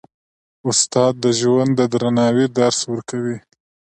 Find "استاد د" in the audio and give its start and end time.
0.69-1.25